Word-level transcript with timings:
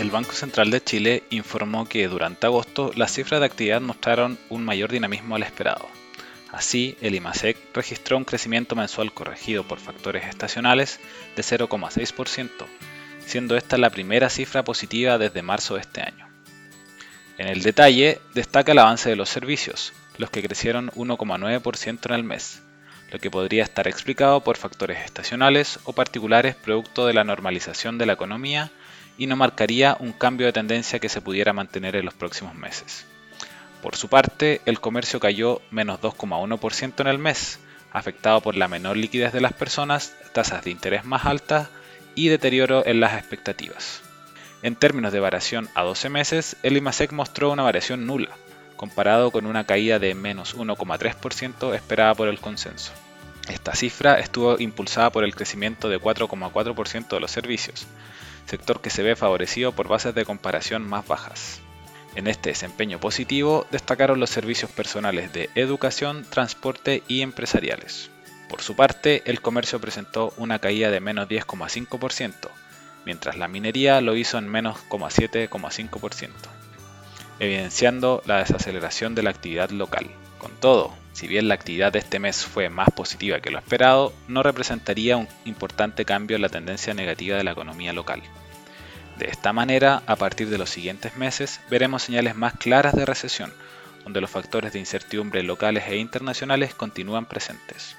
El 0.00 0.10
Banco 0.10 0.32
Central 0.32 0.70
de 0.70 0.82
Chile 0.82 1.24
informó 1.28 1.86
que 1.86 2.08
durante 2.08 2.46
agosto 2.46 2.90
las 2.96 3.12
cifras 3.12 3.38
de 3.38 3.44
actividad 3.44 3.82
mostraron 3.82 4.38
un 4.48 4.64
mayor 4.64 4.90
dinamismo 4.90 5.36
al 5.36 5.42
esperado. 5.42 5.86
Así, 6.50 6.96
el 7.02 7.14
IMASEC 7.16 7.58
registró 7.74 8.16
un 8.16 8.24
crecimiento 8.24 8.74
mensual 8.74 9.12
corregido 9.12 9.62
por 9.68 9.78
factores 9.78 10.24
estacionales 10.24 11.00
de 11.36 11.42
0,6%, 11.42 12.48
siendo 13.26 13.58
esta 13.58 13.76
la 13.76 13.90
primera 13.90 14.30
cifra 14.30 14.64
positiva 14.64 15.18
desde 15.18 15.42
marzo 15.42 15.74
de 15.74 15.82
este 15.82 16.00
año. 16.00 16.30
En 17.36 17.48
el 17.48 17.60
detalle, 17.60 18.22
destaca 18.32 18.72
el 18.72 18.78
avance 18.78 19.10
de 19.10 19.16
los 19.16 19.28
servicios, 19.28 19.92
los 20.16 20.30
que 20.30 20.42
crecieron 20.42 20.90
1,9% 20.92 22.06
en 22.06 22.14
el 22.14 22.24
mes, 22.24 22.62
lo 23.12 23.18
que 23.18 23.30
podría 23.30 23.64
estar 23.64 23.86
explicado 23.86 24.40
por 24.40 24.56
factores 24.56 25.04
estacionales 25.04 25.78
o 25.84 25.92
particulares 25.92 26.54
producto 26.54 27.06
de 27.06 27.12
la 27.12 27.22
normalización 27.22 27.98
de 27.98 28.06
la 28.06 28.14
economía 28.14 28.72
y 29.20 29.26
no 29.26 29.36
marcaría 29.36 29.98
un 30.00 30.12
cambio 30.12 30.46
de 30.46 30.54
tendencia 30.54 30.98
que 30.98 31.10
se 31.10 31.20
pudiera 31.20 31.52
mantener 31.52 31.94
en 31.94 32.06
los 32.06 32.14
próximos 32.14 32.54
meses. 32.54 33.04
Por 33.82 33.94
su 33.94 34.08
parte, 34.08 34.62
el 34.64 34.80
comercio 34.80 35.20
cayó 35.20 35.60
menos 35.70 36.00
2,1% 36.00 37.02
en 37.02 37.06
el 37.06 37.18
mes, 37.18 37.58
afectado 37.92 38.40
por 38.40 38.56
la 38.56 38.66
menor 38.66 38.96
liquidez 38.96 39.34
de 39.34 39.42
las 39.42 39.52
personas, 39.52 40.14
tasas 40.32 40.64
de 40.64 40.70
interés 40.70 41.04
más 41.04 41.26
altas 41.26 41.68
y 42.14 42.28
deterioro 42.28 42.82
en 42.86 43.00
las 43.00 43.12
expectativas. 43.18 44.00
En 44.62 44.74
términos 44.74 45.12
de 45.12 45.20
variación 45.20 45.68
a 45.74 45.82
12 45.82 46.08
meses, 46.08 46.56
el 46.62 46.78
IMASEC 46.78 47.12
mostró 47.12 47.50
una 47.50 47.62
variación 47.62 48.06
nula, 48.06 48.30
comparado 48.76 49.30
con 49.32 49.44
una 49.44 49.64
caída 49.64 49.98
de 49.98 50.14
menos 50.14 50.56
1,3% 50.56 51.74
esperada 51.74 52.14
por 52.14 52.28
el 52.28 52.40
consenso. 52.40 52.92
Esta 53.50 53.74
cifra 53.74 54.18
estuvo 54.18 54.58
impulsada 54.58 55.10
por 55.10 55.24
el 55.24 55.34
crecimiento 55.34 55.90
de 55.90 56.00
4,4% 56.00 57.08
de 57.08 57.20
los 57.20 57.30
servicios, 57.30 57.86
sector 58.46 58.80
que 58.80 58.90
se 58.90 59.02
ve 59.02 59.16
favorecido 59.16 59.72
por 59.72 59.88
bases 59.88 60.14
de 60.14 60.24
comparación 60.24 60.86
más 60.88 61.06
bajas. 61.06 61.60
En 62.16 62.26
este 62.26 62.50
desempeño 62.50 62.98
positivo 62.98 63.66
destacaron 63.70 64.18
los 64.18 64.30
servicios 64.30 64.70
personales 64.70 65.32
de 65.32 65.50
educación, 65.54 66.24
transporte 66.28 67.02
y 67.06 67.22
empresariales. 67.22 68.10
Por 68.48 68.62
su 68.62 68.74
parte, 68.74 69.22
el 69.26 69.40
comercio 69.40 69.80
presentó 69.80 70.34
una 70.36 70.58
caída 70.58 70.90
de 70.90 71.00
menos 71.00 71.28
10,5%, 71.28 72.48
mientras 73.06 73.38
la 73.38 73.46
minería 73.46 74.00
lo 74.00 74.16
hizo 74.16 74.38
en 74.38 74.48
menos 74.48 74.78
7,5% 74.88 76.30
evidenciando 77.40 78.22
la 78.26 78.38
desaceleración 78.38 79.14
de 79.16 79.24
la 79.24 79.30
actividad 79.30 79.70
local. 79.70 80.06
Con 80.38 80.52
todo, 80.60 80.94
si 81.12 81.26
bien 81.26 81.48
la 81.48 81.54
actividad 81.54 81.92
de 81.92 81.98
este 81.98 82.18
mes 82.18 82.44
fue 82.44 82.68
más 82.70 82.88
positiva 82.90 83.40
que 83.40 83.50
lo 83.50 83.58
esperado, 83.58 84.12
no 84.28 84.42
representaría 84.42 85.16
un 85.16 85.28
importante 85.44 86.04
cambio 86.04 86.36
en 86.36 86.42
la 86.42 86.48
tendencia 86.48 86.94
negativa 86.94 87.36
de 87.36 87.44
la 87.44 87.52
economía 87.52 87.92
local. 87.92 88.22
De 89.18 89.28
esta 89.28 89.52
manera, 89.52 90.02
a 90.06 90.16
partir 90.16 90.48
de 90.48 90.58
los 90.58 90.70
siguientes 90.70 91.16
meses, 91.16 91.60
veremos 91.68 92.04
señales 92.04 92.36
más 92.36 92.54
claras 92.54 92.94
de 92.94 93.04
recesión, 93.04 93.52
donde 94.04 94.20
los 94.20 94.30
factores 94.30 94.72
de 94.72 94.78
incertidumbre 94.78 95.42
locales 95.42 95.84
e 95.88 95.96
internacionales 95.96 96.74
continúan 96.74 97.26
presentes. 97.26 97.96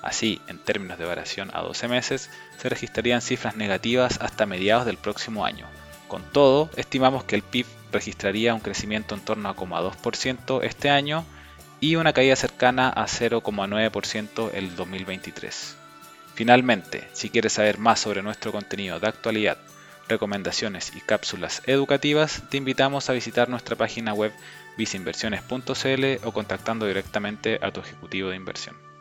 Así, 0.00 0.40
en 0.48 0.58
términos 0.58 0.98
de 0.98 1.04
variación 1.04 1.50
a 1.52 1.60
12 1.60 1.86
meses, 1.86 2.30
se 2.56 2.68
registrarían 2.68 3.20
cifras 3.20 3.56
negativas 3.56 4.18
hasta 4.20 4.46
mediados 4.46 4.86
del 4.86 4.96
próximo 4.96 5.44
año. 5.44 5.66
Con 6.08 6.22
todo, 6.32 6.70
estimamos 6.76 7.24
que 7.24 7.36
el 7.36 7.42
PIB 7.42 7.66
registraría 7.92 8.54
un 8.54 8.60
crecimiento 8.60 9.14
en 9.14 9.20
torno 9.20 9.48
a 9.48 9.54
0,2% 9.54 10.64
este 10.64 10.90
año 10.90 11.24
y 11.82 11.96
una 11.96 12.12
caída 12.12 12.36
cercana 12.36 12.90
a 12.90 13.06
0,9% 13.06 14.50
el 14.54 14.76
2023. 14.76 15.76
Finalmente, 16.32 17.08
si 17.12 17.28
quieres 17.28 17.54
saber 17.54 17.78
más 17.78 17.98
sobre 17.98 18.22
nuestro 18.22 18.52
contenido 18.52 19.00
de 19.00 19.08
actualidad, 19.08 19.58
recomendaciones 20.08 20.92
y 20.94 21.00
cápsulas 21.00 21.60
educativas, 21.66 22.44
te 22.48 22.58
invitamos 22.58 23.10
a 23.10 23.14
visitar 23.14 23.48
nuestra 23.48 23.74
página 23.74 24.14
web 24.14 24.32
viceinversiones.cl 24.78 26.24
o 26.24 26.32
contactando 26.32 26.86
directamente 26.86 27.58
a 27.60 27.72
tu 27.72 27.80
ejecutivo 27.80 28.30
de 28.30 28.36
inversión. 28.36 28.91